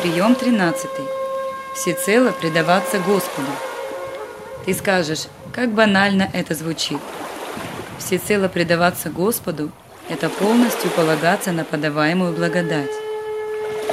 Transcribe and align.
Прием 0.00 0.36
13. 0.36 0.88
Всецело 1.74 2.30
предаваться 2.30 3.00
Господу. 3.00 3.48
Ты 4.64 4.72
скажешь, 4.72 5.26
как 5.52 5.72
банально 5.72 6.30
это 6.32 6.54
звучит. 6.54 7.00
Всецело 7.98 8.46
предаваться 8.46 9.10
Господу– 9.10 9.72
это 10.08 10.28
полностью 10.28 10.88
полагаться 10.90 11.50
на 11.50 11.64
подаваемую 11.64 12.32
благодать. 12.32 12.92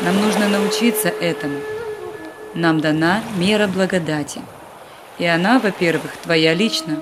Нам 0.02 0.22
нужно 0.22 0.48
научиться 0.48 1.10
этому. 1.10 1.60
Нам 2.54 2.82
дана 2.82 3.24
мера 3.36 3.66
благодати. 3.66 4.42
И 5.18 5.26
она, 5.26 5.58
во-первых, 5.58 6.12
твоя 6.22 6.54
лично. 6.54 7.00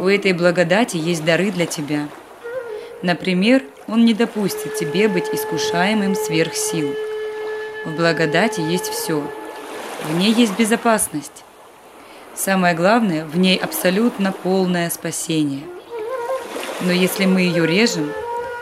У 0.00 0.08
этой 0.08 0.32
благодати 0.32 0.96
есть 0.96 1.24
дары 1.24 1.52
для 1.52 1.66
тебя. 1.66 2.08
Например, 3.02 3.62
Он 3.86 4.04
не 4.04 4.12
допустит 4.12 4.74
тебе 4.74 5.06
быть 5.06 5.28
искушаемым 5.32 6.16
сверх 6.16 6.56
сил. 6.56 6.92
В 7.84 7.96
благодати 7.96 8.60
есть 8.60 8.88
все. 8.88 9.22
В 10.04 10.14
ней 10.16 10.32
есть 10.32 10.56
безопасность. 10.56 11.44
Самое 12.34 12.74
главное, 12.74 13.24
в 13.24 13.36
ней 13.36 13.56
абсолютно 13.56 14.32
полное 14.32 14.88
спасение. 14.90 15.62
Но 16.80 16.92
если 16.92 17.26
мы 17.26 17.42
ее 17.42 17.66
режем, 17.66 18.12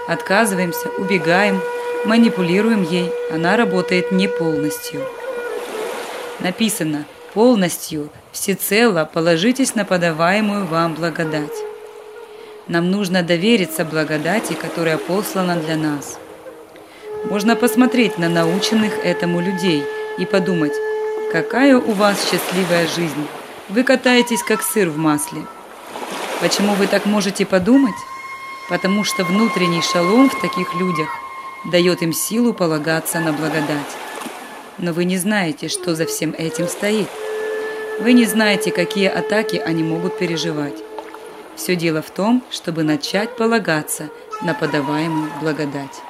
отказываемся, 0.08 0.88
убегаем, 0.98 1.60
манипулируем 2.04 2.82
ей, 2.82 3.10
она 3.32 3.56
работает 3.56 4.10
не 4.10 4.26
полностью. 4.26 5.02
Написано 6.40 7.04
«полностью, 7.34 8.10
всецело 8.32 9.04
положитесь 9.04 9.74
на 9.74 9.84
подаваемую 9.84 10.66
вам 10.66 10.94
благодать». 10.94 11.56
Нам 12.68 12.90
нужно 12.90 13.22
довериться 13.22 13.84
благодати, 13.84 14.52
которая 14.52 14.96
послана 14.96 15.56
для 15.56 15.76
нас. 15.76 16.18
Можно 17.24 17.54
посмотреть 17.54 18.16
на 18.18 18.28
наученных 18.28 19.04
этому 19.04 19.40
людей 19.40 19.84
и 20.16 20.24
подумать, 20.24 20.72
какая 21.30 21.76
у 21.76 21.92
вас 21.92 22.18
счастливая 22.24 22.86
жизнь. 22.86 23.26
Вы 23.68 23.84
катаетесь 23.84 24.42
как 24.42 24.62
сыр 24.62 24.88
в 24.88 24.96
масле. 24.96 25.42
Почему 26.40 26.74
вы 26.74 26.86
так 26.86 27.04
можете 27.04 27.44
подумать? 27.44 27.94
Потому 28.70 29.04
что 29.04 29.24
внутренний 29.24 29.82
шалом 29.82 30.30
в 30.30 30.40
таких 30.40 30.74
людях 30.74 31.08
дает 31.70 32.00
им 32.02 32.14
силу 32.14 32.54
полагаться 32.54 33.20
на 33.20 33.32
благодать. 33.32 33.96
Но 34.78 34.92
вы 34.92 35.04
не 35.04 35.18
знаете, 35.18 35.68
что 35.68 35.94
за 35.94 36.06
всем 36.06 36.32
этим 36.32 36.68
стоит. 36.68 37.08
Вы 38.00 38.14
не 38.14 38.24
знаете, 38.24 38.70
какие 38.70 39.08
атаки 39.08 39.56
они 39.56 39.82
могут 39.82 40.18
переживать. 40.18 40.78
Все 41.54 41.76
дело 41.76 42.00
в 42.00 42.10
том, 42.10 42.42
чтобы 42.50 42.82
начать 42.82 43.36
полагаться 43.36 44.08
на 44.40 44.54
подаваемую 44.54 45.30
благодать. 45.42 46.00